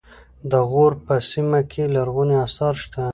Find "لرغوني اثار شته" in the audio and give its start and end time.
1.95-3.03